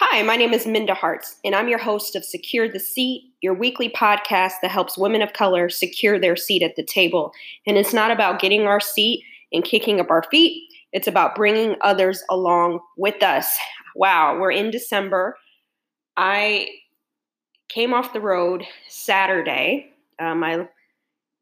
[0.00, 3.52] Hi, my name is Minda Harts, and I'm your host of Secure the Seat, your
[3.52, 7.32] weekly podcast that helps women of color secure their seat at the table.
[7.66, 11.74] And it's not about getting our seat and kicking up our feet, it's about bringing
[11.80, 13.48] others along with us.
[13.96, 15.36] Wow, we're in December.
[16.16, 16.68] I
[17.68, 19.90] came off the road Saturday.
[20.20, 20.68] Um, I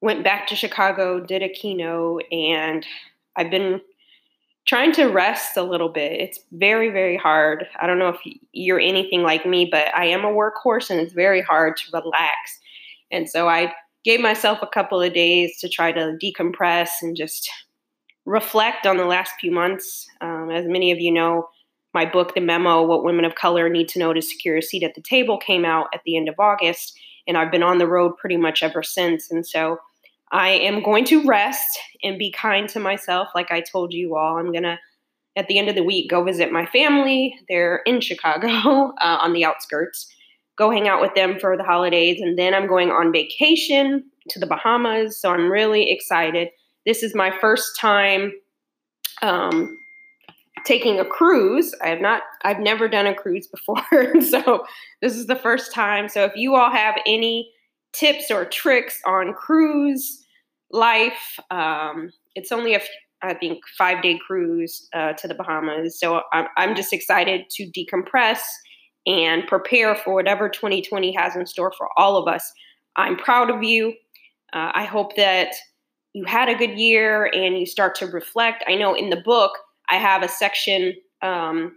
[0.00, 2.86] went back to Chicago, did a keynote, and
[3.36, 3.82] I've been
[4.67, 6.12] trying to rest a little bit.
[6.21, 7.66] It's very, very hard.
[7.80, 8.21] I don't know if
[8.53, 12.59] you're anything like me, but I am a workhorse and it's very hard to relax.
[13.11, 13.73] And so I
[14.05, 17.48] gave myself a couple of days to try to decompress and just
[18.25, 20.06] reflect on the last few months.
[20.20, 21.48] Um, as many of you know,
[21.95, 24.83] my book, The Memo What Women of Color Need to Know to Secure a Seat
[24.83, 26.98] at the Table, came out at the end of August.
[27.28, 29.30] And I've been on the road pretty much ever since.
[29.30, 29.78] And so
[30.33, 34.39] I am going to rest and be kind to myself, like I told you all.
[34.39, 34.79] I'm going to,
[35.37, 37.39] at the end of the week, go visit my family.
[37.48, 38.48] They're in Chicago
[39.01, 40.12] uh, on the outskirts.
[40.57, 42.20] Go hang out with them for the holidays.
[42.20, 45.20] And then I'm going on vacation to the Bahamas.
[45.20, 46.48] So I'm really excited.
[46.87, 48.33] This is my first time
[49.22, 49.78] um,
[50.65, 51.72] taking a cruise.
[51.83, 54.20] I have not, I've never done a cruise before.
[54.22, 54.65] so
[55.03, 56.09] this is the first time.
[56.09, 57.53] So if you all have any,
[57.97, 60.25] tips or tricks on cruise
[60.70, 61.39] life.
[61.50, 62.81] Um, it's only a,
[63.22, 65.98] I think, five day cruise uh, to the Bahamas.
[65.98, 68.41] So I'm, I'm just excited to decompress
[69.06, 72.53] and prepare for whatever 2020 has in store for all of us.
[72.97, 73.94] I'm proud of you.
[74.53, 75.55] Uh, I hope that
[76.12, 78.64] you had a good year and you start to reflect.
[78.67, 79.53] I know in the book,
[79.91, 81.77] I have a section um,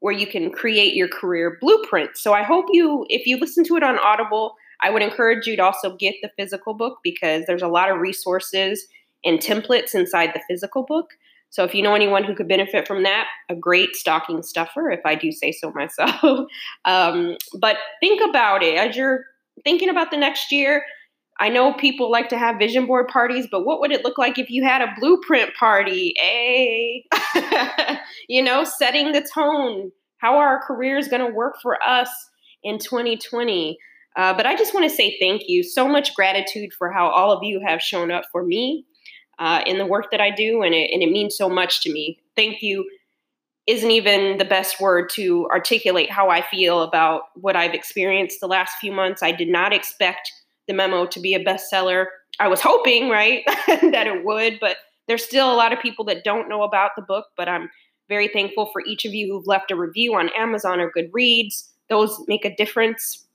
[0.00, 2.16] where you can create your career blueprint.
[2.16, 5.56] So I hope you, if you listen to it on Audible, I would encourage you
[5.56, 8.86] to also get the physical book because there's a lot of resources
[9.24, 11.10] and templates inside the physical book.
[11.50, 15.00] So if you know anyone who could benefit from that, a great stocking stuffer, if
[15.04, 16.48] I do say so myself.
[16.86, 19.26] um, but think about it as you're
[19.62, 20.82] thinking about the next year.
[21.38, 24.38] I know people like to have vision board parties, but what would it look like
[24.38, 26.14] if you had a blueprint party?
[26.22, 27.04] A,
[28.28, 29.92] you know, setting the tone.
[30.18, 32.08] How are our careers going to work for us
[32.62, 33.76] in 2020?
[34.16, 35.62] Uh, but I just want to say thank you.
[35.62, 38.84] So much gratitude for how all of you have shown up for me
[39.38, 41.92] uh, in the work that I do, and it, and it means so much to
[41.92, 42.18] me.
[42.36, 42.84] Thank you
[43.66, 48.48] isn't even the best word to articulate how I feel about what I've experienced the
[48.48, 49.22] last few months.
[49.22, 50.32] I did not expect
[50.66, 52.06] the memo to be a bestseller.
[52.40, 56.24] I was hoping, right, that it would, but there's still a lot of people that
[56.24, 57.26] don't know about the book.
[57.36, 57.70] But I'm
[58.08, 61.68] very thankful for each of you who've left a review on Amazon or Goodreads.
[61.88, 63.26] Those make a difference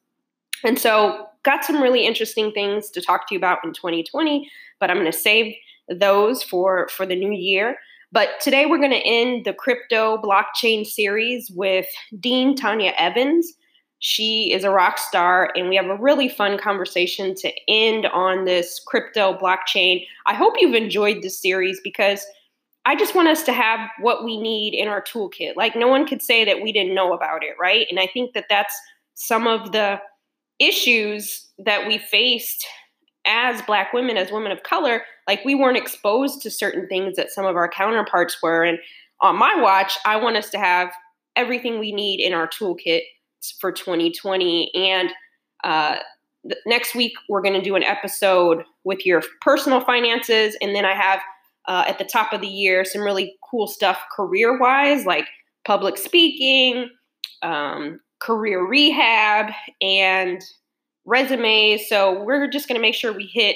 [0.63, 4.89] and so, got some really interesting things to talk to you about in 2020, but
[4.89, 5.55] I'm going to save
[5.89, 7.77] those for for the new year.
[8.11, 11.87] But today we're going to end the crypto blockchain series with
[12.19, 13.53] Dean Tanya Evans.
[13.99, 18.45] She is a rock star, and we have a really fun conversation to end on
[18.45, 20.05] this crypto blockchain.
[20.27, 22.25] I hope you've enjoyed this series because
[22.85, 25.55] I just want us to have what we need in our toolkit.
[25.57, 27.87] Like, no one could say that we didn't know about it, right?
[27.89, 28.73] And I think that that's
[29.15, 29.99] some of the
[30.59, 32.65] issues that we faced
[33.25, 37.29] as black women as women of color like we weren't exposed to certain things that
[37.29, 38.63] some of our counterparts were.
[38.63, 38.79] And
[39.21, 40.91] on my watch i want us to have
[41.35, 43.01] everything we need in our toolkit
[43.59, 45.11] for 2020 and
[45.63, 45.97] uh,
[46.65, 50.57] next week we're going to do an episode with your personal finances.
[50.61, 51.19] And then i have
[51.67, 55.27] uh, at the top of the year some really cool stuff career wise like
[55.65, 56.89] public speaking
[57.41, 59.51] um, career rehab
[59.81, 60.41] and
[61.05, 61.87] resumes.
[61.87, 63.55] So we're just going to make sure we hit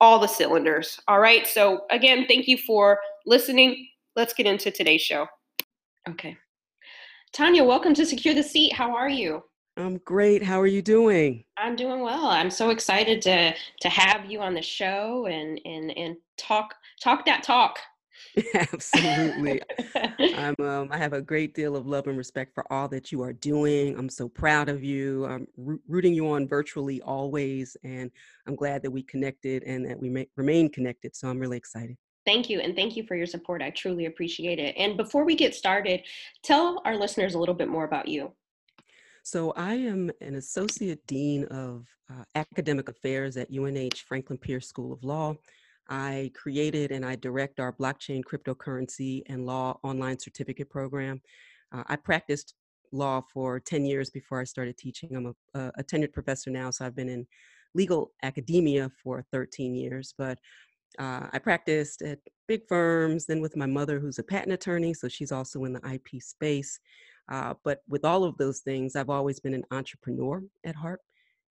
[0.00, 1.00] all the cylinders.
[1.08, 1.46] All right.
[1.46, 3.88] So again, thank you for listening.
[4.16, 5.26] Let's get into today's show.
[6.08, 6.36] Okay.
[7.32, 8.72] Tanya, welcome to Secure the Seat.
[8.72, 9.42] How are you?
[9.76, 10.42] I'm great.
[10.42, 11.44] How are you doing?
[11.56, 12.26] I'm doing well.
[12.26, 17.26] I'm so excited to to have you on the show and and and talk talk
[17.26, 17.78] that talk.
[18.54, 19.62] Absolutely.
[20.36, 23.22] I'm, um, I have a great deal of love and respect for all that you
[23.22, 23.96] are doing.
[23.98, 25.26] I'm so proud of you.
[25.26, 27.76] I'm rooting you on virtually always.
[27.84, 28.10] And
[28.46, 31.14] I'm glad that we connected and that we may- remain connected.
[31.16, 31.96] So I'm really excited.
[32.24, 32.60] Thank you.
[32.60, 33.62] And thank you for your support.
[33.62, 34.74] I truly appreciate it.
[34.76, 36.02] And before we get started,
[36.42, 38.32] tell our listeners a little bit more about you.
[39.26, 44.92] So, I am an associate dean of uh, academic affairs at UNH Franklin Pierce School
[44.92, 45.36] of Law.
[45.88, 51.20] I created and I direct our blockchain cryptocurrency and law online certificate program.
[51.72, 52.54] Uh, I practiced
[52.92, 55.14] law for 10 years before I started teaching.
[55.14, 57.26] I'm a, a, tenured professor now, so I've been in
[57.74, 60.14] legal academia for 13 years.
[60.16, 60.38] But
[60.98, 65.08] uh, I practiced at big firms, then with my mother, who's a patent attorney, so
[65.08, 66.78] she's also in the IP space.
[67.30, 71.00] Uh, but with all of those things, I've always been an entrepreneur at heart.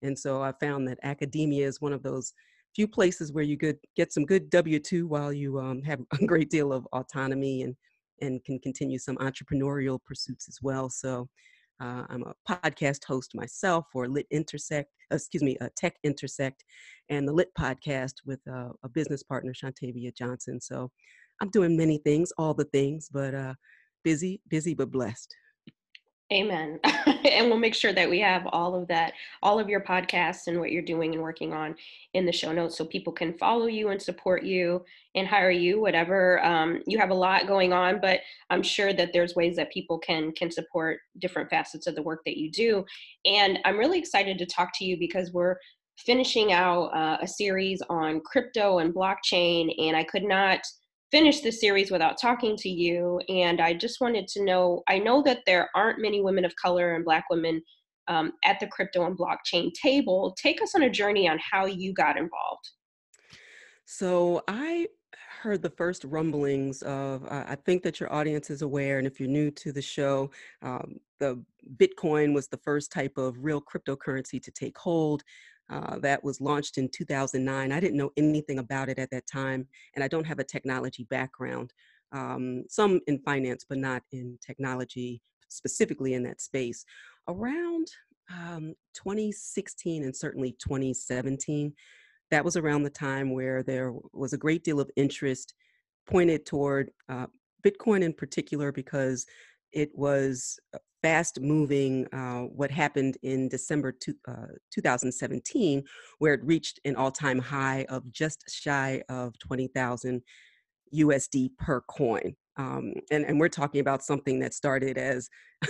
[0.01, 2.33] And so I found that academia is one of those
[2.75, 6.25] few places where you could get some good W 2 while you um, have a
[6.25, 7.75] great deal of autonomy and,
[8.21, 10.89] and can continue some entrepreneurial pursuits as well.
[10.89, 11.29] So
[11.81, 16.63] uh, I'm a podcast host myself for Lit Intersect, excuse me, uh, Tech Intersect,
[17.09, 20.61] and the Lit podcast with uh, a business partner, Shantavia Johnson.
[20.61, 20.91] So
[21.41, 23.53] I'm doing many things, all the things, but uh,
[24.03, 25.35] busy, busy, but blessed.
[26.33, 26.79] Amen.
[26.83, 29.13] and we'll make sure that we have all of that,
[29.43, 31.75] all of your podcasts and what you're doing and working on
[32.15, 34.83] in the show notes so people can follow you and support you
[35.13, 36.43] and hire you, whatever.
[36.43, 39.99] Um, you have a lot going on, but I'm sure that there's ways that people
[39.99, 42.83] can can support different facets of the work that you do.
[43.25, 45.57] And I'm really excited to talk to you because we're
[45.97, 50.61] finishing out uh, a series on crypto and blockchain, and I could not–
[51.13, 53.21] finish the series without talking to you.
[53.29, 56.95] And I just wanted to know I know that there aren't many women of color
[56.95, 57.61] and Black women
[58.07, 60.35] um, at the crypto and blockchain table.
[60.41, 62.67] Take us on a journey on how you got involved.
[63.85, 64.87] So I
[65.43, 69.19] heard the first rumblings of, uh, I think that your audience is aware, and if
[69.19, 70.31] you're new to the show,
[70.61, 71.43] um, the
[71.77, 75.21] Bitcoin was the first type of real cryptocurrency to take hold.
[75.69, 77.71] Uh, that was launched in 2009.
[77.71, 81.05] I didn't know anything about it at that time, and I don't have a technology
[81.09, 81.73] background.
[82.11, 86.85] Um, some in finance, but not in technology, specifically in that space.
[87.27, 87.87] Around
[88.31, 91.73] um, 2016 and certainly 2017,
[92.29, 95.53] that was around the time where there was a great deal of interest
[96.07, 97.27] pointed toward uh,
[97.65, 99.25] Bitcoin in particular because
[99.71, 105.83] it was uh, fast moving uh, what happened in December two, uh, 2017,
[106.17, 110.23] where it reached an all time high of just shy of 20,000
[110.95, 112.35] USD per coin.
[112.55, 115.27] Um, and, and we're talking about something that started as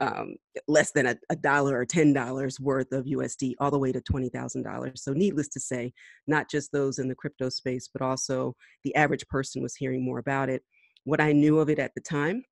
[0.00, 0.34] um,
[0.66, 4.00] less than a, a, dollar or ten dollars worth of USD, all the way to
[4.00, 5.02] twenty thousand dollars.
[5.02, 5.92] So, needless to say,
[6.26, 10.20] not just those in the crypto space, but also the average person was hearing more
[10.20, 10.62] about it.
[11.04, 12.44] What I knew of it at the time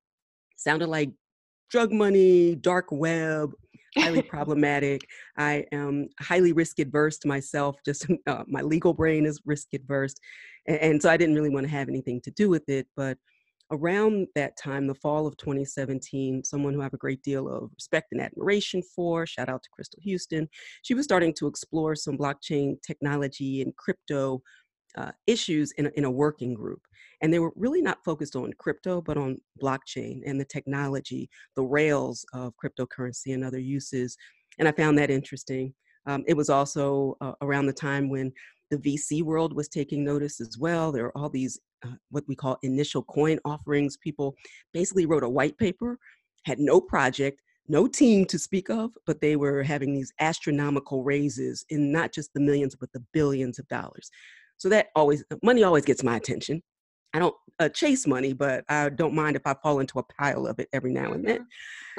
[0.57, 1.11] sounded like
[1.71, 3.53] drug money, dark web,
[3.97, 5.01] highly problematic.
[5.37, 7.77] I am highly risk adverse myself.
[7.85, 10.13] Just uh, my legal brain is risk adverse,
[10.67, 12.87] and, and, so I didn't really want to have anything to do with it.
[12.95, 13.17] But
[13.71, 17.71] around that time, the fall of 2017, someone who I have a great deal of
[17.73, 20.49] respect and admiration for, shout out to Crystal Houston,
[20.81, 24.41] she was starting to explore some blockchain technology and crypto
[24.97, 26.81] uh, issues in a, in a working group.
[27.21, 31.63] And they were really not focused on crypto, but on blockchain and the technology, the
[31.63, 34.17] rails of cryptocurrency and other uses.
[34.59, 35.73] And I found that interesting.
[36.07, 38.31] Um, it was also uh, around the time when
[38.71, 40.91] the VC world was taking notice as well.
[40.91, 43.97] There are all these, uh, what we call initial coin offerings.
[43.97, 44.35] People
[44.73, 45.99] basically wrote a white paper,
[46.45, 51.65] had no project, no team to speak of, but they were having these astronomical raises
[51.69, 54.09] in not just the millions, but the billions of dollars.
[54.57, 56.63] So that always, money always gets my attention.
[57.13, 60.47] I don't uh, chase money, but I don't mind if I fall into a pile
[60.47, 61.47] of it every now and then.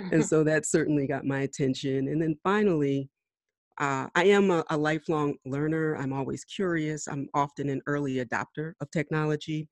[0.00, 0.14] Mm-hmm.
[0.14, 2.09] and so that certainly got my attention.
[2.09, 3.11] And then finally,
[3.79, 5.97] uh, I am a, a, lifelong learner.
[5.97, 7.09] I'm always curious.
[7.09, 9.69] I'm often an early adopter of technology.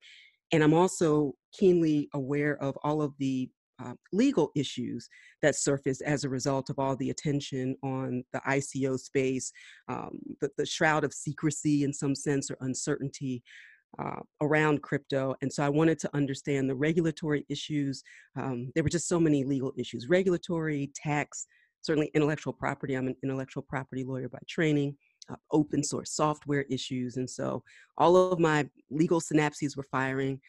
[0.51, 3.49] And I'm also keenly aware of all of the
[3.83, 5.09] uh, legal issues
[5.41, 9.51] that surface as a result of all the attention on the ICO space,
[9.87, 13.41] um, the, the shroud of secrecy in some sense or uncertainty
[13.99, 15.35] uh, around crypto.
[15.41, 18.03] And so I wanted to understand the regulatory issues.
[18.35, 21.47] Um, there were just so many legal issues regulatory, tax,
[21.81, 22.93] certainly intellectual property.
[22.93, 24.95] I'm an intellectual property lawyer by training.
[25.29, 27.17] Uh, open source software issues.
[27.17, 27.63] And so
[27.97, 30.41] all of my legal synapses were firing.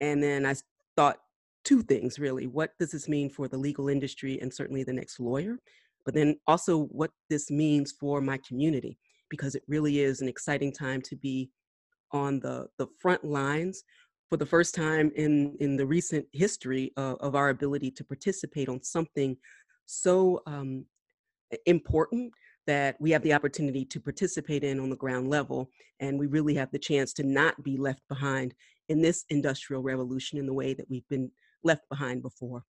[0.00, 0.54] And then I
[0.96, 1.18] thought
[1.64, 2.46] two things really.
[2.46, 5.58] What does this mean for the legal industry and certainly the next lawyer?
[6.04, 8.98] But then also what this means for my community,
[9.30, 11.50] because it really is an exciting time to be
[12.12, 13.84] on the, the front lines
[14.28, 18.68] for the first time in, in the recent history of, of our ability to participate
[18.68, 19.36] on something
[19.86, 20.84] so um,
[21.66, 22.32] important
[22.66, 25.70] that we have the opportunity to participate in on the ground level.
[26.00, 28.54] And we really have the chance to not be left behind
[28.88, 31.30] in this industrial revolution in the way that we've been
[31.62, 32.64] left behind before.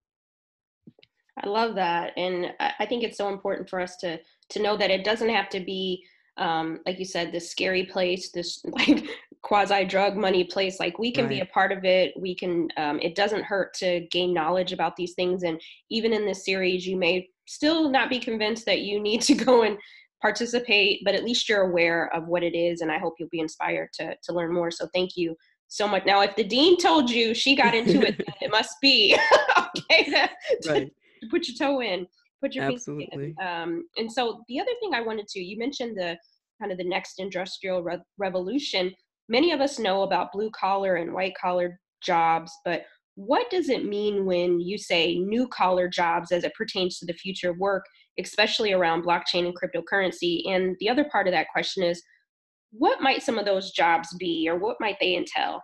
[1.44, 2.14] I love that.
[2.18, 5.50] And I think it's so important for us to to know that it doesn't have
[5.50, 6.04] to be
[6.38, 9.06] um, like you said, this scary place, this like
[9.44, 10.80] quasi drug money place.
[10.80, 11.30] Like we can right.
[11.30, 12.14] be a part of it.
[12.20, 12.70] We can.
[12.78, 15.44] Um, it doesn't hurt to gain knowledge about these things.
[15.44, 19.36] And even in this series, you may still not be convinced that you need to
[19.46, 19.78] go and
[20.22, 22.82] participate, but at least you're aware of what it is.
[22.82, 24.72] And I hope you'll be inspired to to learn more.
[24.72, 25.36] So thank you
[25.68, 26.06] so much.
[26.06, 29.18] Now, if the dean told you she got into it, it must be
[29.58, 30.30] okay to,
[30.72, 30.92] right.
[31.22, 32.08] to put your toe in,
[32.42, 33.36] put your Absolutely.
[33.38, 33.46] in.
[33.46, 36.18] Um, and so the other thing I wanted to, you mentioned the
[36.60, 38.94] kind of the next industrial re- revolution.
[39.30, 42.84] Many of us know about blue collar and white collar jobs, but
[43.16, 47.14] what does it mean when you say new collar jobs as it pertains to the
[47.14, 47.84] future of work,
[48.20, 50.48] especially around blockchain and cryptocurrency?
[50.48, 52.02] And the other part of that question is
[52.72, 55.62] what might some of those jobs be or what might they entail?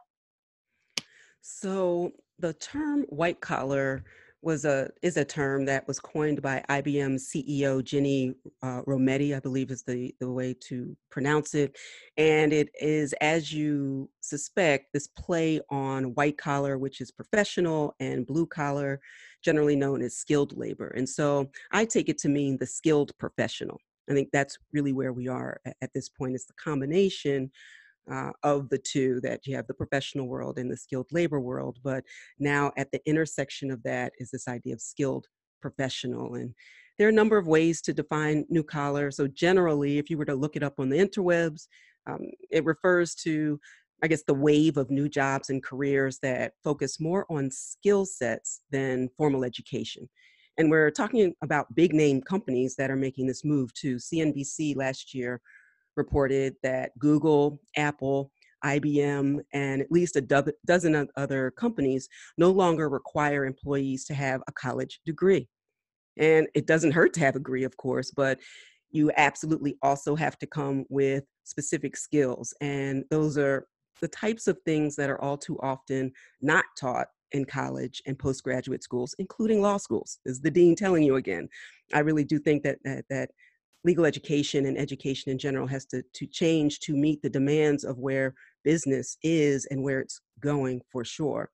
[1.41, 4.03] So the term white collar
[4.43, 9.39] was a is a term that was coined by IBM CEO Ginni uh, Rometty, I
[9.39, 11.77] believe is the the way to pronounce it,
[12.17, 18.27] and it is, as you suspect, this play on white collar, which is professional, and
[18.27, 19.00] blue collar,
[19.43, 20.89] generally known as skilled labor.
[20.89, 23.79] And so I take it to mean the skilled professional.
[24.09, 26.35] I think that's really where we are at this point.
[26.35, 27.51] It's the combination
[28.12, 31.77] uh, of the two that you have the professional world and the skilled labor world.
[31.83, 32.03] But
[32.39, 35.27] now at the intersection of that is this idea of skilled
[35.62, 36.36] professional.
[36.36, 36.53] And
[36.98, 39.10] there are a number of ways to define new collar.
[39.12, 41.67] So, generally, if you were to look it up on the interwebs,
[42.05, 42.19] um,
[42.51, 43.60] it refers to,
[44.03, 48.62] I guess, the wave of new jobs and careers that focus more on skill sets
[48.72, 50.07] than formal education.
[50.57, 55.15] And we're talking about big name companies that are making this move to CNBC last
[55.15, 55.41] year
[55.95, 58.31] reported that Google, Apple,
[58.63, 62.07] IBM, and at least a do- dozen other companies
[62.38, 65.47] no longer require employees to have a college degree.
[66.17, 68.39] And it doesn't hurt to have a degree, of course, but
[68.91, 72.53] you absolutely also have to come with specific skills.
[72.62, 73.67] And those are
[74.01, 78.83] the types of things that are all too often not taught in college and postgraduate
[78.83, 80.19] schools, including law schools.
[80.25, 81.50] Is the dean telling you again?
[81.93, 83.31] I really do think that that, that
[83.84, 87.98] legal education and education in general has to, to change to meet the demands of
[87.98, 91.50] where business is and where it's going for sure.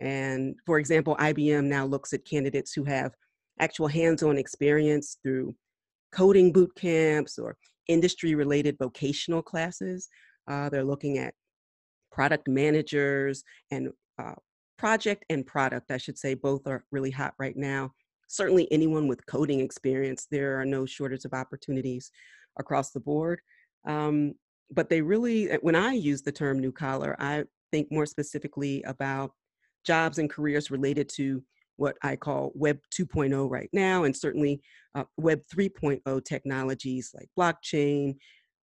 [0.00, 3.12] And for example, IBM now looks at candidates who have
[3.60, 5.54] actual hands on experience through
[6.12, 10.08] coding boot camps or industry related vocational classes.
[10.48, 11.34] Uh, they're looking at
[12.10, 14.34] product managers and uh,
[14.78, 17.92] project and product, I should say, both are really hot right now
[18.30, 22.12] certainly anyone with coding experience, there are no shortage of opportunities
[22.58, 23.40] across the board.
[23.86, 24.34] Um,
[24.70, 28.82] but they really, uh, when I use the term new collar, I think more specifically
[28.84, 29.32] about
[29.84, 31.42] jobs and careers related to
[31.76, 34.60] what I call Web 2.0 right now, and certainly
[34.94, 38.14] uh, Web 3.0 technologies like blockchain,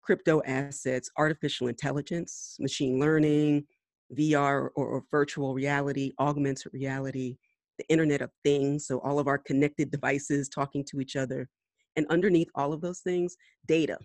[0.02, 3.64] crypto assets, artificial intelligence, machine learning,
[4.12, 7.38] VR or, or virtual reality, augmented reality,
[7.78, 11.48] the Internet of Things, so all of our connected devices talking to each other.
[11.96, 13.98] And underneath all of those things, data,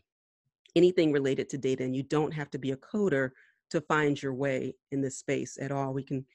[0.75, 1.83] anything related to data.
[1.83, 3.31] And you don't have to be a coder
[3.71, 5.93] to find your way in this space at all.
[5.93, 6.25] We can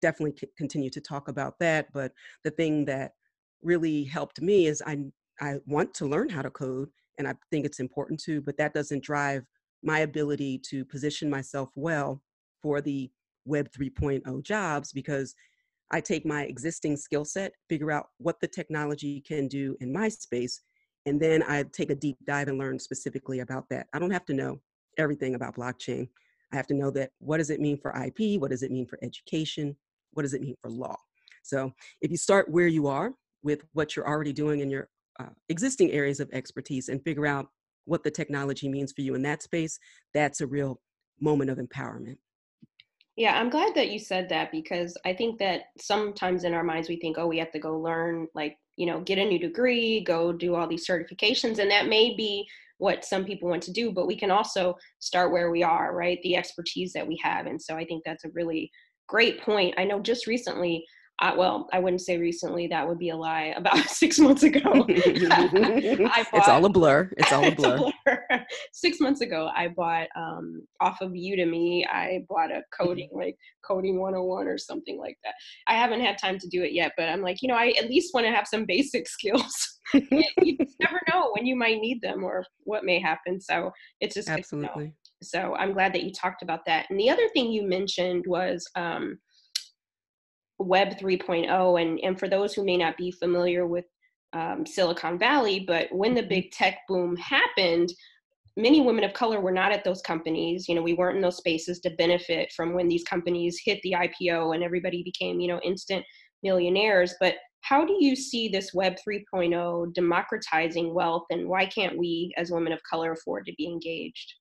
[0.00, 1.92] definitely continue to talk about that.
[1.92, 2.12] But
[2.42, 3.12] the thing that
[3.62, 4.98] really helped me is I,
[5.40, 8.74] I want to learn how to code, and I think it's important to, but that
[8.74, 9.44] doesn't drive
[9.82, 12.22] my ability to position myself well
[12.62, 13.10] for the
[13.44, 15.34] Web 3.0 jobs because
[15.94, 20.08] I take my existing skill set, figure out what the technology can do in my
[20.08, 20.60] space,
[21.06, 23.86] and then I take a deep dive and learn specifically about that.
[23.94, 24.60] I don't have to know
[24.98, 26.08] everything about blockchain.
[26.52, 28.40] I have to know that what does it mean for IP?
[28.40, 29.76] What does it mean for education?
[30.14, 30.96] What does it mean for law?
[31.44, 33.12] So if you start where you are
[33.44, 34.88] with what you're already doing in your
[35.20, 37.46] uh, existing areas of expertise and figure out
[37.84, 39.78] what the technology means for you in that space,
[40.12, 40.80] that's a real
[41.20, 42.16] moment of empowerment.
[43.16, 46.88] Yeah, I'm glad that you said that because I think that sometimes in our minds
[46.88, 50.02] we think, oh, we have to go learn, like, you know, get a new degree,
[50.02, 51.58] go do all these certifications.
[51.60, 52.44] And that may be
[52.78, 56.18] what some people want to do, but we can also start where we are, right?
[56.24, 57.46] The expertise that we have.
[57.46, 58.68] And so I think that's a really
[59.06, 59.74] great point.
[59.78, 60.84] I know just recently
[61.20, 62.66] I, well, I wouldn't say recently.
[62.66, 63.54] That would be a lie.
[63.56, 67.10] About six months ago, bought, it's all a blur.
[67.16, 67.90] It's all a blur.
[68.04, 68.46] blur.
[68.72, 71.86] six months ago, I bought um, off of Udemy.
[71.88, 73.20] I bought a coding mm-hmm.
[73.20, 75.34] like coding 101 or something like that.
[75.68, 77.88] I haven't had time to do it yet, but I'm like, you know, I at
[77.88, 79.80] least want to have some basic skills.
[79.92, 83.40] you never know when you might need them or what may happen.
[83.40, 84.92] So it's just absolutely.
[85.22, 86.86] So I'm glad that you talked about that.
[86.90, 88.68] And the other thing you mentioned was.
[88.74, 89.18] Um,
[90.58, 91.80] Web 3.0.
[91.80, 93.84] And, and for those who may not be familiar with
[94.32, 96.28] um, Silicon Valley, but when the mm-hmm.
[96.28, 97.92] big tech boom happened,
[98.56, 100.68] many women of color were not at those companies.
[100.68, 103.92] You know, we weren't in those spaces to benefit from when these companies hit the
[103.92, 106.04] IPO and everybody became, you know, instant
[106.42, 107.14] millionaires.
[107.20, 112.50] But how do you see this Web 3.0 democratizing wealth, and why can't we, as
[112.50, 114.34] women of color, afford to be engaged?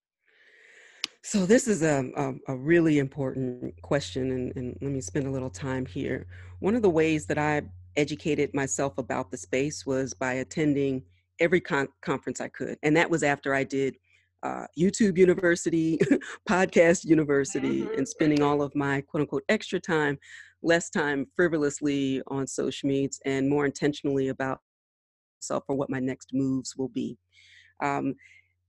[1.25, 5.31] So this is a, a, a really important question, and, and, let me spend a
[5.31, 6.27] little time here.
[6.59, 7.61] One of the ways that I
[7.95, 11.01] educated myself about the space was by attending
[11.39, 12.77] every con- conference I could.
[12.83, 13.95] And that was after I did
[14.43, 15.97] uh, YouTube University,
[16.49, 17.97] Podcast University, mm-hmm.
[17.97, 20.17] and spending all of my quote unquote extra time,
[20.61, 24.59] less time frivolously on social medias and more intentionally about
[25.41, 27.17] myself or what my next moves will be.
[27.81, 28.15] Um,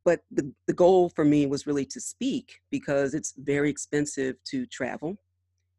[0.04, 4.66] but the, the goal for me was really to speak because it's very expensive to
[4.66, 5.16] travel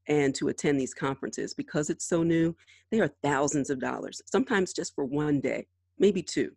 [0.07, 2.55] and to attend these conferences because it's so new
[2.91, 5.65] they are thousands of dollars sometimes just for one day
[5.97, 6.51] maybe two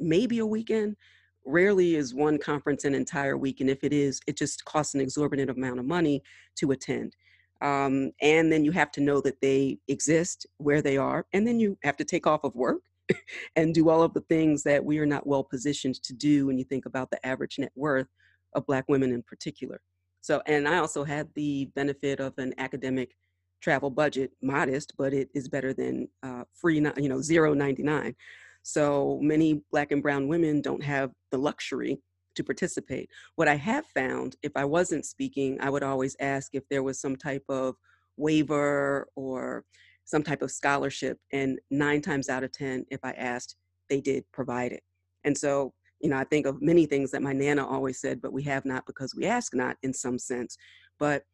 [0.00, 0.96] maybe a weekend.
[1.44, 5.00] Rarely is one conference an entire week and if it is it just costs an
[5.00, 6.22] exorbitant amount of money
[6.56, 7.16] to attend.
[7.60, 11.58] Um, and then you have to know that they exist where they are and then
[11.58, 12.82] you have to take off of work
[13.56, 16.58] and do all of the things that we are not well positioned to do when
[16.58, 18.08] you think about the average net worth
[18.54, 19.80] of black women in particular
[20.20, 23.16] so and i also had the benefit of an academic
[23.60, 28.14] travel budget modest but it is better than uh, free you know 099
[28.68, 31.98] so many Black and Brown women don't have the luxury
[32.34, 33.08] to participate.
[33.36, 37.00] What I have found, if I wasn't speaking, I would always ask if there was
[37.00, 37.76] some type of
[38.18, 39.64] waiver or
[40.08, 41.18] some type of scholarship.
[41.34, 43.56] And nine times out of 10, if I asked,
[43.90, 44.82] they did provide it.
[45.24, 48.32] And so, you know, I think of many things that my Nana always said, but
[48.32, 50.56] we have not because we ask not in some sense.
[50.98, 51.24] But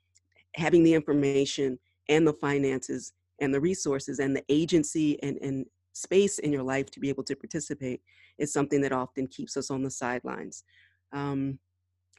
[0.56, 1.78] having the information
[2.08, 6.90] and the finances and the resources and the agency and, and space in your life
[6.90, 8.00] to be able to participate
[8.38, 10.64] is something that often keeps us on the sidelines.
[11.12, 11.60] Um,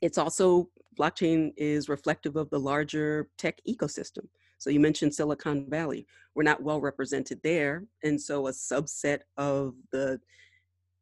[0.02, 4.30] it's also, blockchain is reflective of the larger tech ecosystem.
[4.58, 6.08] So you mentioned Silicon Valley.
[6.34, 7.86] We're not well represented there.
[8.04, 10.20] And so a subset of the,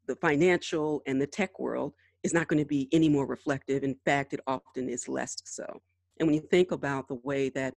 [0.07, 1.93] the financial and the tech world
[2.23, 3.83] is not going to be any more reflective.
[3.83, 5.81] In fact, it often is less so.
[6.19, 7.73] And when you think about the way that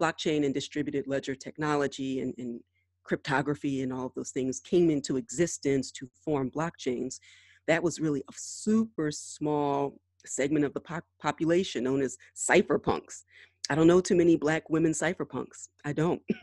[0.00, 2.60] blockchain and distributed ledger technology and, and
[3.04, 7.20] cryptography and all of those things came into existence to form blockchains,
[7.66, 13.22] that was really a super small segment of the pop- population known as cypherpunks.
[13.68, 15.68] I don't know too many black women cypherpunks.
[15.84, 16.22] I don't.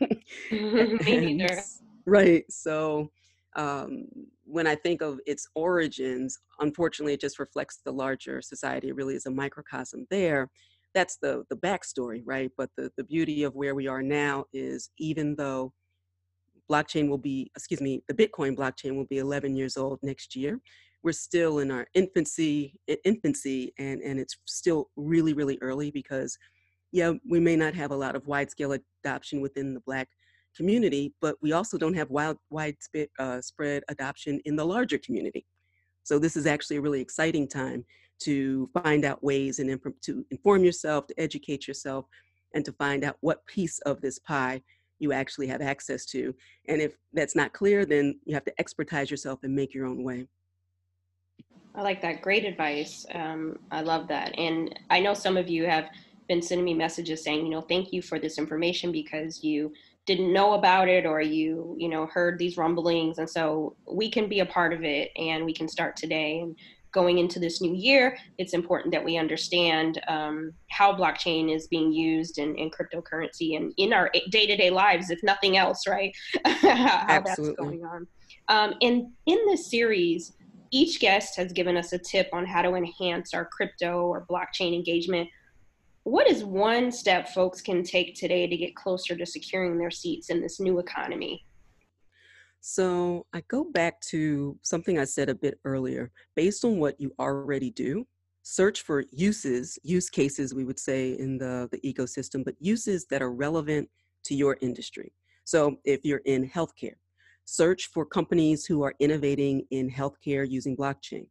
[2.06, 2.44] Right.
[2.50, 3.10] So
[3.56, 4.06] um,
[4.44, 8.88] when I think of its origins, unfortunately, it just reflects the larger society.
[8.88, 10.50] It really is a microcosm there.
[10.94, 12.50] That's the the backstory, right?
[12.56, 15.72] But the the beauty of where we are now is even though
[16.70, 20.60] blockchain will be, excuse me, the Bitcoin blockchain will be 11 years old next year.
[21.02, 26.38] We're still in our infancy, infancy, and and it's still really, really early because,
[26.94, 30.08] yeah, we may not have a lot of wide scale adoption within the Black
[30.56, 35.44] community, but we also don't have wild, widespread uh, spread adoption in the larger community.
[36.04, 37.84] So this is actually a really exciting time
[38.20, 42.06] to find out ways and to inform yourself, to educate yourself,
[42.54, 44.62] and to find out what piece of this pie
[45.00, 46.32] you actually have access to.
[46.68, 50.04] And if that's not clear, then you have to expertise yourself and make your own
[50.04, 50.28] way.
[51.74, 52.22] I like that.
[52.22, 53.04] Great advice.
[53.12, 54.38] Um, I love that.
[54.38, 55.86] And I know some of you have
[56.28, 59.72] been sending me messages saying, you know, thank you for this information because you
[60.06, 63.18] didn't know about it or you, you know, heard these rumblings.
[63.18, 66.40] And so we can be a part of it and we can start today.
[66.40, 66.56] And
[66.92, 71.92] going into this new year, it's important that we understand um, how blockchain is being
[71.92, 76.14] used in, in cryptocurrency and in our day to day lives, if nothing else, right?
[76.44, 77.46] how Absolutely.
[77.48, 78.06] that's going on.
[78.48, 80.34] Um, and in this series,
[80.70, 84.74] each guest has given us a tip on how to enhance our crypto or blockchain
[84.74, 85.28] engagement.
[86.04, 90.28] What is one step folks can take today to get closer to securing their seats
[90.28, 91.46] in this new economy?
[92.60, 96.10] So I go back to something I said a bit earlier.
[96.36, 98.06] Based on what you already do,
[98.42, 103.22] search for uses, use cases, we would say in the, the ecosystem, but uses that
[103.22, 103.88] are relevant
[104.24, 105.10] to your industry.
[105.44, 106.96] So if you're in healthcare,
[107.46, 111.26] search for companies who are innovating in healthcare using blockchain.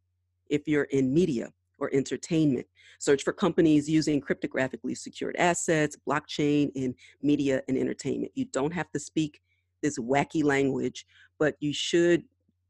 [0.50, 1.52] If you're in media
[1.84, 2.65] or entertainment,
[3.00, 8.32] search for companies using cryptographically secured assets, blockchain in media and entertainment.
[8.36, 9.41] You don't have to speak
[9.82, 11.06] this wacky language,
[11.39, 12.24] but you should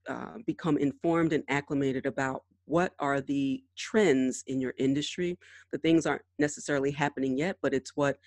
[0.09, 5.37] uh, become informed and acclimated about what are the trends in your industry.
[5.71, 8.17] The things aren't necessarily happening yet, but it's what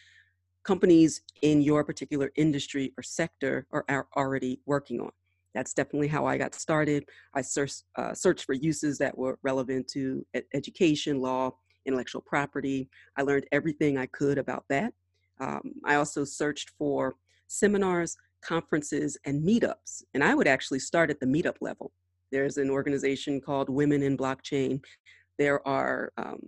[0.62, 5.10] companies in your particular industry or sector are, are already working on.
[5.56, 7.06] That's definitely how I got started.
[7.32, 11.50] I searched, uh, searched for uses that were relevant to ed- education, law,
[11.86, 12.90] intellectual property.
[13.16, 14.92] I learned everything I could about that.
[15.40, 17.16] Um, I also searched for
[17.48, 20.02] seminars conferences and meetups.
[20.12, 21.90] And I would actually start at the meetup level.
[22.30, 24.84] There's an organization called Women in Blockchain.
[25.38, 26.40] There are um,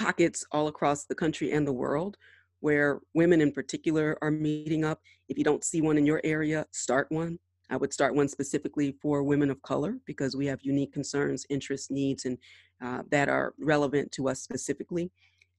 [0.00, 2.16] pockets all across the country and the world
[2.58, 5.00] where women in particular are meeting up.
[5.28, 7.38] If you don't see one in your area, start one.
[7.70, 11.90] I would start one specifically for women of color because we have unique concerns, interests,
[11.90, 12.38] needs, and
[12.82, 15.10] uh, that are relevant to us specifically.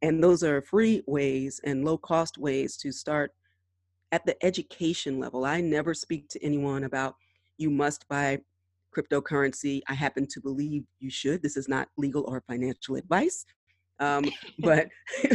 [0.01, 3.31] And those are free ways and low cost ways to start
[4.11, 5.45] at the education level.
[5.45, 7.15] I never speak to anyone about
[7.57, 8.39] you must buy
[8.95, 9.81] cryptocurrency.
[9.87, 11.43] I happen to believe you should.
[11.43, 13.45] This is not legal or financial advice.
[13.99, 14.25] Um,
[14.59, 14.87] but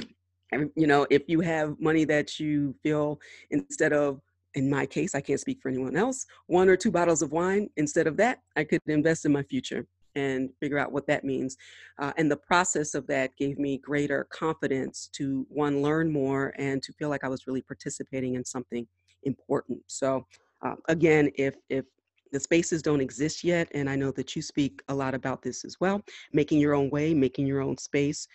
[0.76, 4.20] you know, if you have money that you feel instead of
[4.54, 7.68] in my case, I can't speak for anyone else, one or two bottles of wine.
[7.76, 11.56] Instead of that, I could invest in my future and figure out what that means.
[11.98, 16.82] Uh, and the process of that gave me greater confidence to one, learn more and
[16.82, 18.86] to feel like I was really participating in something
[19.24, 19.80] important.
[19.88, 20.26] So,
[20.64, 21.84] uh, again, if, if
[22.30, 25.64] the spaces don't exist yet, and I know that you speak a lot about this
[25.64, 28.26] as well, making your own way, making your own space,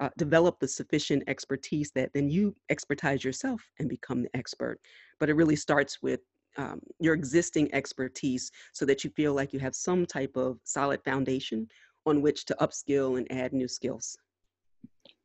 [0.00, 4.80] uh, develop the sufficient expertise that then you expertise yourself and become the expert.
[5.20, 6.20] But it really starts with
[6.56, 11.02] um, your existing expertise so that you feel like you have some type of solid
[11.04, 11.68] foundation
[12.06, 14.16] on which to upskill and add new skills.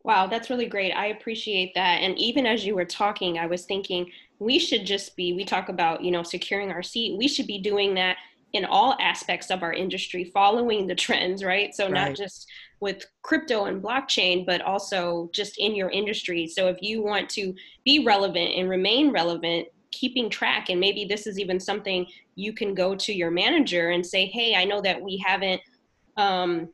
[0.03, 0.91] Wow, that's really great.
[0.91, 2.01] I appreciate that.
[2.01, 5.67] And even as you were talking, I was thinking we should just be, we talk
[5.69, 7.17] about, you know, securing our seat.
[7.17, 8.17] We should be doing that
[8.53, 11.75] in all aspects of our industry, following the trends, right?
[11.75, 11.93] So, right.
[11.93, 12.47] not just
[12.79, 16.47] with crypto and blockchain, but also just in your industry.
[16.47, 17.53] So, if you want to
[17.85, 22.73] be relevant and remain relevant, keeping track, and maybe this is even something you can
[22.73, 25.61] go to your manager and say, hey, I know that we haven't
[26.17, 26.69] um,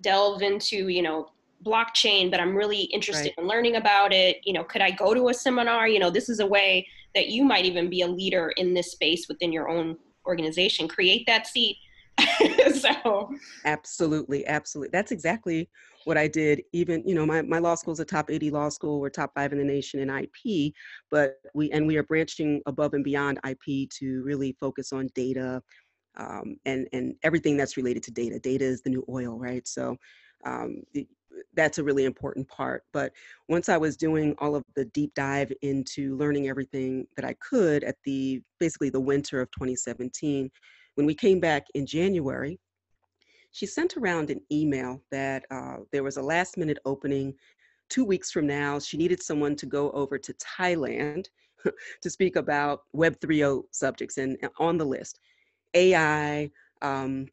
[0.00, 1.28] delved into, you know,
[1.64, 3.38] blockchain but i'm really interested right.
[3.38, 4.38] in learning about it.
[4.44, 5.86] You know could i go to a seminar?
[5.86, 8.90] You know this is a way that you might even be a leader in this
[8.90, 9.96] space within your own
[10.26, 10.88] organization.
[10.88, 11.76] Create that seat
[12.74, 13.30] so
[13.64, 15.68] absolutely absolutely that's exactly
[16.04, 18.68] what i did even you know my, my law school is a top 80 law
[18.68, 20.74] school we're top five in the nation in ip
[21.10, 25.62] but we and we are branching above and beyond ip to really focus on data
[26.16, 29.96] um, and and everything that's related to data data is the new oil right so
[30.44, 30.82] um,
[31.54, 32.84] that's a really important part.
[32.92, 33.12] But
[33.48, 37.84] once I was doing all of the deep dive into learning everything that I could
[37.84, 40.50] at the basically the winter of 2017,
[40.94, 42.58] when we came back in January,
[43.52, 47.34] she sent around an email that uh, there was a last minute opening
[47.90, 48.78] two weeks from now.
[48.78, 51.26] She needed someone to go over to Thailand
[52.02, 55.18] to speak about Web 3.0 subjects and on the list
[55.74, 56.50] AI,
[56.80, 57.26] um,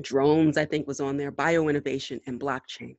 [0.00, 2.96] drones, I think was on there, bioinnovation, and blockchain.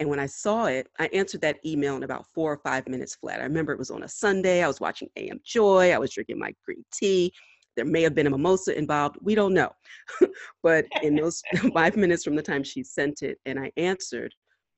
[0.00, 3.16] And when I saw it, I answered that email in about four or five minutes
[3.16, 3.40] flat.
[3.40, 4.62] I remember it was on a Sunday.
[4.62, 5.92] I was watching AM Joy.
[5.92, 7.32] I was drinking my green tea.
[7.78, 9.18] There may have been a mimosa involved.
[9.22, 9.70] We don't know.
[10.64, 11.40] but in those
[11.72, 14.34] five minutes from the time she sent it and I answered,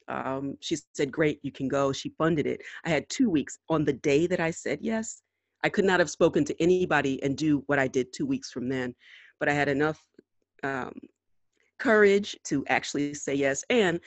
[0.08, 1.92] um, she said, Great, you can go.
[1.92, 2.60] She funded it.
[2.84, 3.58] I had two weeks.
[3.70, 5.22] On the day that I said yes,
[5.64, 8.68] I could not have spoken to anybody and do what I did two weeks from
[8.68, 8.94] then.
[9.38, 10.04] But I had enough
[10.62, 10.92] um,
[11.78, 13.64] courage to actually say yes.
[13.70, 13.98] And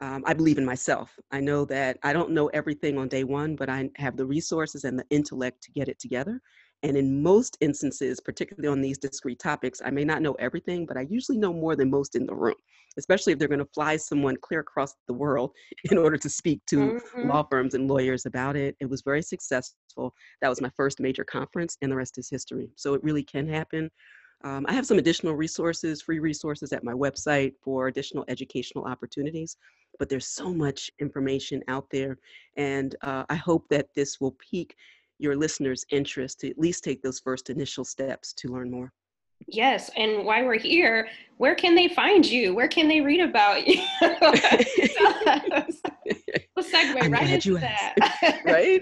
[0.00, 1.16] um, I believe in myself.
[1.30, 4.82] I know that I don't know everything on day one, but I have the resources
[4.82, 6.40] and the intellect to get it together.
[6.84, 10.98] And in most instances, particularly on these discrete topics, I may not know everything, but
[10.98, 12.54] I usually know more than most in the room,
[12.98, 15.52] especially if they're going to fly someone clear across the world
[15.90, 17.28] in order to speak to mm-hmm.
[17.28, 18.76] law firms and lawyers about it.
[18.80, 20.14] It was very successful.
[20.42, 22.68] That was my first major conference, and the rest is history.
[22.76, 23.90] So it really can happen.
[24.44, 29.56] Um, I have some additional resources, free resources at my website for additional educational opportunities,
[29.98, 32.18] but there's so much information out there.
[32.58, 34.76] And uh, I hope that this will pique
[35.18, 38.92] your listeners' interest to at least take those first initial steps to learn more.
[39.46, 42.54] Yes, and while we're here, where can they find you?
[42.54, 43.82] Where can they read about you?
[46.56, 47.94] we'll segue right into that.
[48.44, 48.80] right?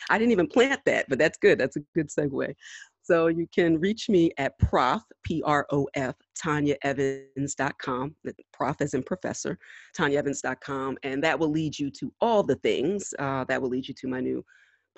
[0.10, 1.58] I didn't even plant that, but that's good.
[1.58, 2.54] That's a good segue.
[3.02, 8.14] So you can reach me at prof, P-R-O-F, TanyaEvans.com,
[8.52, 9.58] prof as in professor,
[9.98, 13.12] TanyaEvans.com, and that will lead you to all the things.
[13.18, 14.44] Uh, that will lead you to my new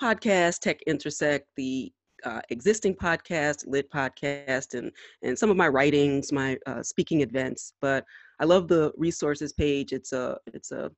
[0.01, 1.91] podcast, Tech Intersect, the
[2.23, 7.73] uh, existing podcast, Lit podcast, and and some of my writings, my uh, speaking events.
[7.81, 8.05] But
[8.39, 9.93] I love the resources page.
[9.93, 10.91] It's a it's a,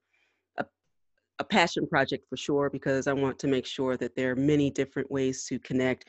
[1.39, 4.69] a passion project for sure because I want to make sure that there are many
[4.69, 6.05] different ways to connect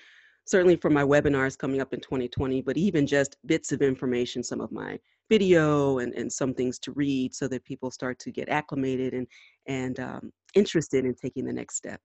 [0.47, 4.63] certainly for my webinars coming up in 2020, but even just bits of information, some
[4.63, 4.99] of my
[5.29, 9.27] video and, and some things to read so that people start to get acclimated and,
[9.67, 12.01] and um, interested in taking the next step.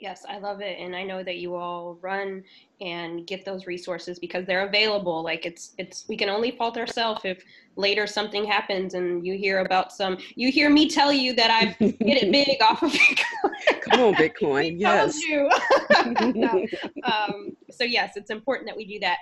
[0.00, 0.78] Yes, I love it.
[0.78, 2.42] And I know that you all run
[2.80, 5.22] and get those resources because they're available.
[5.22, 7.44] Like it's it's we can only fault ourselves if
[7.76, 11.76] later something happens and you hear about some you hear me tell you that I've
[11.78, 13.80] hit it big off of Bitcoin.
[13.82, 14.76] Come on, Bitcoin.
[14.78, 15.20] yes.
[16.34, 16.66] no.
[17.04, 19.18] um, so yes, it's important that we do that.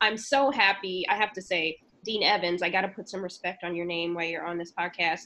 [0.00, 1.04] I'm so happy.
[1.08, 4.14] I have to say, Dean Evans, I got to put some respect on your name
[4.14, 5.22] while you're on this podcast.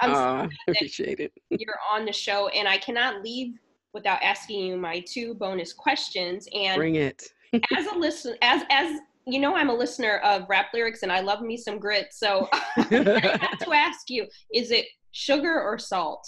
[0.00, 1.32] I'm uh, so appreciate it.
[1.50, 3.54] you're on the show, and I cannot leave
[3.96, 6.46] without asking you my two bonus questions.
[6.54, 7.24] And bring it.
[7.76, 11.20] as a listen, as as you know, I'm a listener of rap lyrics, and I
[11.20, 12.08] love me some grit.
[12.12, 16.24] So I have to ask you: Is it sugar or salt?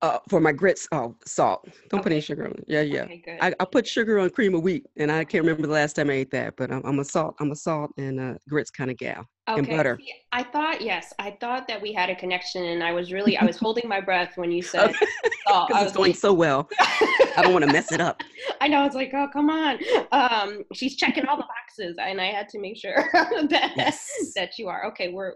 [0.00, 1.64] Uh, for my grits, oh, salt.
[1.88, 2.02] Don't okay.
[2.04, 2.64] put any sugar on it.
[2.68, 3.02] Yeah, yeah.
[3.02, 5.94] Okay, I, I put sugar on cream of wheat, and I can't remember the last
[5.94, 6.54] time I ate that.
[6.56, 7.34] But I'm, I'm a salt.
[7.40, 9.26] I'm a salt and uh, grits kind of gal.
[9.48, 9.58] Okay.
[9.58, 9.98] And butter.
[10.00, 13.36] See, I thought yes, I thought that we had a connection, and I was really
[13.38, 14.94] I was holding my breath when you said
[15.48, 15.72] salt.
[15.72, 16.68] I was going like, so well.
[16.80, 18.22] I don't want to mess it up.
[18.60, 18.84] I know.
[18.84, 19.78] It's like, oh, come on.
[20.12, 24.32] Um, she's checking all the boxes, and I had to make sure that yes.
[24.36, 25.08] that you are okay.
[25.08, 25.34] We're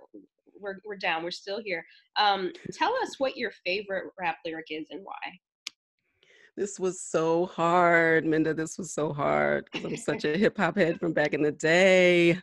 [0.63, 1.23] we're we're down.
[1.23, 1.85] We're still here.
[2.17, 5.39] Um, tell us what your favorite rap lyric is and why.
[6.57, 8.53] This was so hard, Minda.
[8.53, 11.53] This was so hard because I'm such a hip hop head from back in the
[11.53, 12.39] day.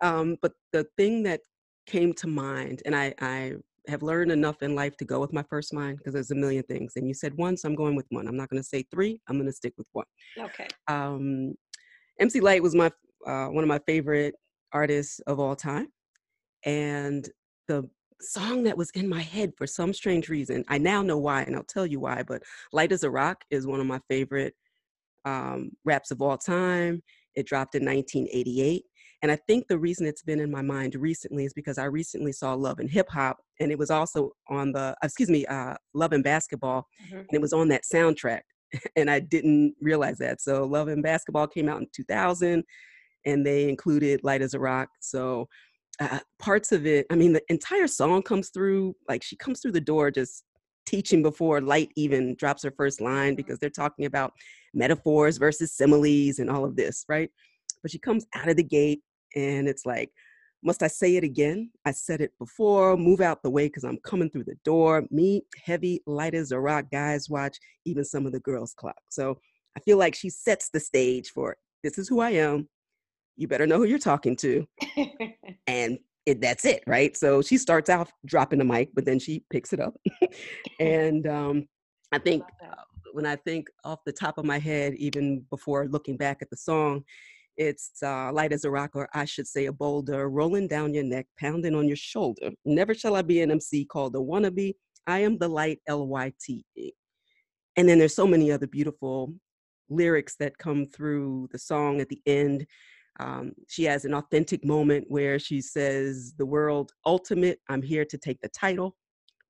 [0.00, 1.40] Um, but the thing that
[1.86, 3.54] came to mind, and I, I
[3.88, 6.62] have learned enough in life to go with my first mind because there's a million
[6.64, 6.92] things.
[6.94, 8.28] And you said one, so I'm going with one.
[8.28, 9.20] I'm not going to say three.
[9.28, 10.06] I'm going to stick with one.
[10.38, 10.68] Okay.
[10.86, 11.54] Um,
[12.20, 12.92] MC Lyte was my
[13.26, 14.34] uh, one of my favorite
[14.72, 15.88] artists of all time,
[16.64, 17.28] and
[17.68, 17.88] the
[18.20, 20.64] song that was in my head for some strange reason.
[20.68, 22.22] I now know why, and I'll tell you why.
[22.22, 24.54] But "Lyte as a Rock" is one of my favorite
[25.24, 27.02] um, raps of all time.
[27.36, 28.84] It dropped in 1988.
[29.22, 32.32] And I think the reason it's been in my mind recently is because I recently
[32.32, 36.12] saw Love and Hip Hop, and it was also on the, excuse me, uh, Love
[36.12, 37.18] and Basketball, mm-hmm.
[37.18, 38.42] and it was on that soundtrack.
[38.96, 40.40] and I didn't realize that.
[40.40, 42.62] So Love and Basketball came out in 2000,
[43.26, 44.88] and they included Lyte as a Rock.
[45.00, 45.48] So
[46.00, 49.72] uh, parts of it, I mean, the entire song comes through, like she comes through
[49.72, 50.44] the door just
[50.86, 54.32] teaching before Lyte even drops her first line because they're talking about
[54.72, 57.30] metaphors versus similes and all of this, right?
[57.82, 59.02] But she comes out of the gate
[59.34, 60.10] and it's like,
[60.62, 61.70] must I say it again?
[61.84, 62.96] I said it before.
[62.96, 65.04] Move out the way because I'm coming through the door.
[65.10, 66.86] Me, heavy, light as a rock.
[66.90, 69.00] Guys watch even some of the girls clock.
[69.08, 69.38] So
[69.76, 72.68] I feel like she sets the stage for this is who I am
[73.38, 74.66] you better know who you're talking to.
[75.66, 77.16] and it, that's it, right?
[77.16, 79.94] So she starts out dropping the mic, but then she picks it up.
[80.80, 81.68] and um,
[82.12, 86.16] I think uh, when I think off the top of my head, even before looking
[86.16, 87.04] back at the song,
[87.56, 91.04] it's uh, light as a rock, or I should say a boulder, rolling down your
[91.04, 92.50] neck, pounding on your shoulder.
[92.64, 94.74] Never shall I be an MC called a wannabe.
[95.06, 96.90] I am the Lyte, L Y T E.
[97.76, 99.32] And then there's so many other beautiful
[99.88, 102.66] lyrics that come through the song at the end
[103.18, 108.18] um, she has an authentic moment where she says, The world ultimate, I'm here to
[108.18, 108.96] take the title.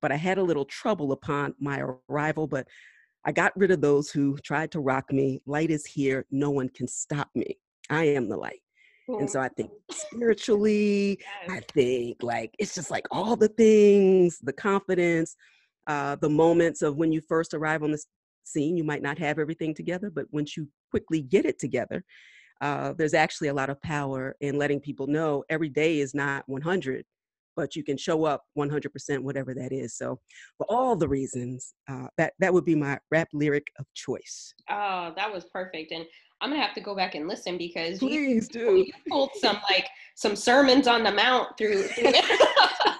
[0.01, 2.67] But I had a little trouble upon my arrival, but
[3.25, 5.41] I got rid of those who tried to rock me.
[5.45, 7.57] Lyte is here, no one can stop me.
[7.89, 8.61] I am the Lyte.
[9.09, 14.53] And so I think spiritually, I think like it's just like all the things, the
[14.53, 15.35] confidence,
[15.87, 18.03] uh, the moments of when you first arrive on the
[18.43, 22.03] scene, you might not have everything together, but once you quickly get it together,
[22.61, 26.43] uh, there's actually a lot of power in letting people know every day is not
[26.47, 27.05] 100
[27.55, 30.19] but you can show up 100% whatever that is so
[30.57, 34.53] for all the reasons uh, that that would be my rap lyric of choice.
[34.69, 36.05] Oh that was perfect and
[36.41, 38.75] i'm gonna have to go back and listen because please you, do.
[38.77, 41.87] you pulled some like some sermons on the mount through,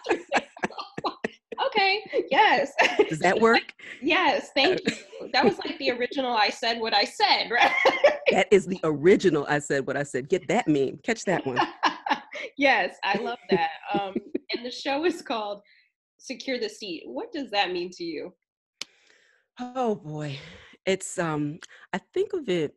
[2.30, 2.74] yes
[3.08, 4.95] does that work yes thank you
[5.34, 7.72] that was like the original I said what I said, right?
[8.32, 10.30] that is the original I said what I said.
[10.30, 11.00] Get that meme.
[11.04, 11.60] Catch that one.
[12.58, 13.69] yes, I love that.
[13.93, 14.15] Um,
[14.56, 15.62] and the show is called
[16.17, 17.04] Secure the Seat.
[17.06, 18.34] What does that mean to you?
[19.60, 20.38] Oh boy.
[20.86, 21.60] It's um
[21.93, 22.74] I think of it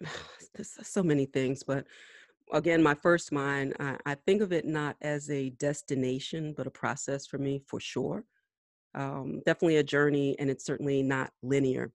[0.54, 1.86] there's so many things, but
[2.52, 6.70] again, my first mind, I, I think of it not as a destination, but a
[6.70, 8.24] process for me for sure
[8.96, 11.92] um, definitely a journey, and it's certainly not linear.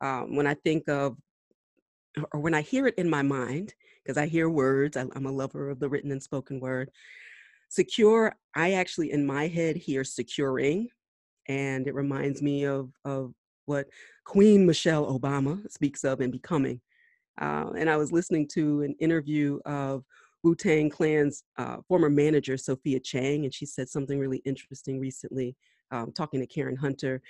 [0.00, 1.16] Um, when I think of,
[2.32, 5.32] or when I hear it in my mind, because I hear words, I, I'm a
[5.32, 6.90] lover of the written and spoken word.
[7.68, 10.88] Secure, I actually in my head hear securing,
[11.48, 13.34] and it reminds me of of
[13.66, 13.88] what
[14.24, 16.80] Queen Michelle Obama speaks of in Becoming.
[17.40, 20.04] Uh, and I was listening to an interview of
[20.44, 25.56] Wu Tang Clan's uh, former manager, Sophia Chang, and she said something really interesting recently
[25.90, 27.22] um, talking to Karen Hunter,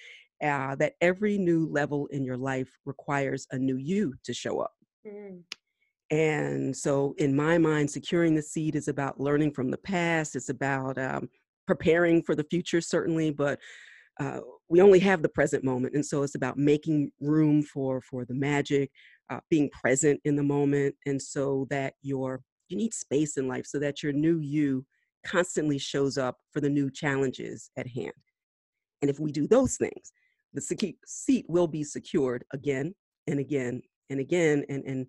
[0.43, 4.73] uh, that every new level in your life requires a new you to show up.
[5.07, 5.43] Mm.
[6.11, 10.37] And so, in my mind, securing the seed is about learning from the past.
[10.37, 11.29] It's about um,
[11.67, 13.59] preparing for the future, certainly, but
[14.21, 14.39] uh,
[14.69, 18.35] we only have the present moment, and so it's about making room for for the
[18.35, 18.91] magic,
[19.31, 23.67] uh, being present in the moment, and so that your you need space in life
[23.67, 24.85] so that your new you
[25.25, 28.13] constantly shows up for the new challenges at hand.
[29.03, 30.13] And if we do those things,
[30.53, 32.95] the seat will be secured again
[33.27, 35.07] and again and again and and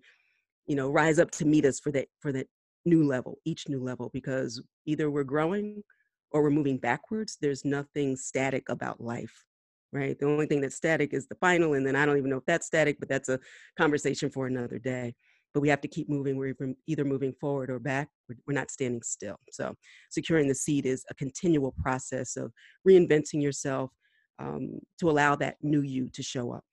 [0.66, 2.46] you know rise up to meet us for that for that
[2.84, 5.82] new level each new level because either we're growing
[6.30, 9.44] or we're moving backwards there's nothing static about life
[9.90, 10.18] right?
[10.18, 12.44] The only thing that's static is the final and then i don't even know if
[12.44, 13.40] that's static but that's a
[13.78, 15.14] conversation for another day
[15.54, 16.54] but we have to keep moving we're
[16.86, 18.08] either moving forward or back
[18.46, 19.74] we're not standing still so
[20.10, 22.52] securing the seat is a continual process of
[22.86, 23.90] reinventing yourself
[24.38, 26.64] um, to allow that new you to show up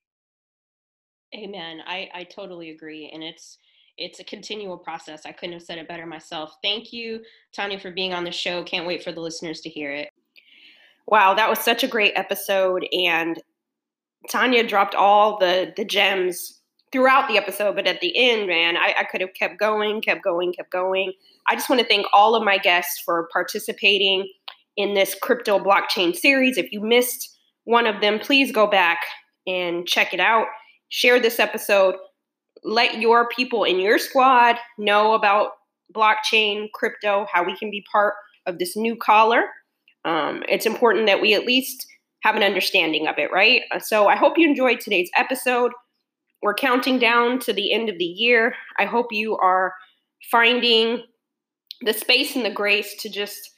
[1.36, 3.58] amen I, I totally agree and it's
[3.98, 5.26] it's a continual process.
[5.26, 6.58] I couldn't have said it better myself.
[6.62, 7.22] Thank you,
[7.54, 8.64] Tanya, for being on the show.
[8.64, 10.10] Can't wait for the listeners to hear it.
[11.08, 12.86] Wow, that was such a great episode.
[12.92, 13.42] And
[14.30, 16.55] Tanya dropped all the the gems
[16.96, 20.24] throughout the episode, but at the end, man, I, I could have kept going, kept
[20.24, 21.12] going, kept going.
[21.48, 24.30] I just want to thank all of my guests for participating
[24.78, 26.58] in this crypto blockchain series.
[26.58, 29.00] If you missed one of them, please go back
[29.46, 30.48] and check it out.
[30.90, 31.96] Share this episode
[32.66, 35.52] let your people in your squad know about
[35.96, 38.16] blockchain, crypto, how we can be part
[38.48, 39.44] of this new collar.
[40.04, 41.86] Um, it's important that we at least
[42.24, 43.62] have an understanding of it, right?
[43.80, 45.72] So I hope you enjoyed today's episode.
[46.46, 48.54] We're counting down to the end of the year.
[48.78, 49.74] I hope you are
[50.30, 51.02] finding
[51.82, 53.50] the space and the grace to just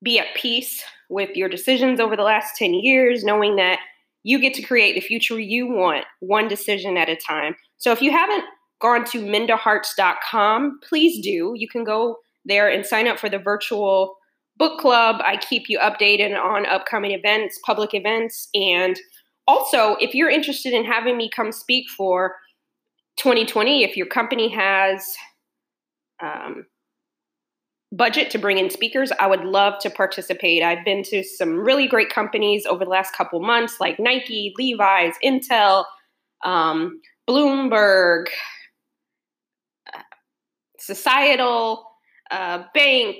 [0.00, 0.80] be at peace
[1.10, 3.80] with your decisions over the last 10 years, knowing that
[4.22, 7.56] you get to create the future you want one decision at a time.
[7.78, 8.44] So if you haven't
[8.80, 11.54] gone to mindaharts.com, please do.
[11.56, 14.18] You can go there and sign up for the virtual
[14.56, 15.16] book club.
[15.18, 18.96] I keep you updated on upcoming events, public events, and
[19.46, 22.36] also if you're interested in having me come speak for
[23.16, 25.14] 2020, if your company has
[26.22, 26.66] um,
[27.92, 30.62] budget to bring in speakers, I would love to participate.
[30.62, 35.14] I've been to some really great companies over the last couple months, like Nike, Levi's,
[35.24, 35.84] Intel,
[36.44, 38.26] um, Bloomberg,
[40.78, 41.84] societal,
[42.30, 43.18] uh, bank,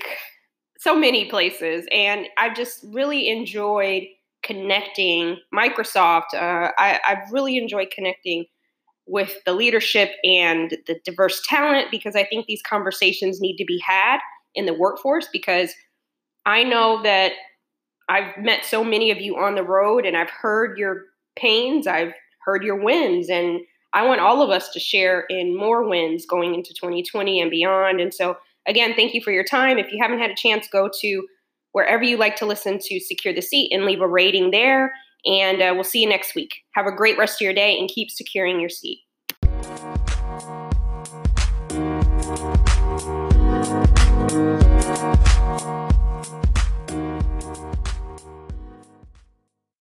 [0.78, 1.86] so many places.
[1.92, 4.04] And I've just really enjoyed
[4.46, 6.35] connecting Microsoft.
[6.35, 8.46] Uh, I, I've really enjoyed connecting
[9.06, 13.80] with the leadership and the diverse talent because I think these conversations need to be
[13.87, 14.18] had
[14.54, 15.72] in the workforce because
[16.44, 17.32] I know that
[18.09, 21.02] I've met so many of you on the road and I've heard your
[21.37, 22.12] pains, I've
[22.44, 23.61] heard your wins, and
[23.92, 28.00] I want all of us to share in more wins going into 2020 and beyond.
[28.00, 29.78] And so, again, thank you for your time.
[29.78, 31.26] If you haven't had a chance, go to
[31.76, 34.94] wherever you like to listen to Secure the Seat and leave a rating there.
[35.26, 36.54] And uh, we'll see you next week.
[36.74, 39.00] Have a great rest of your day and keep securing your seat.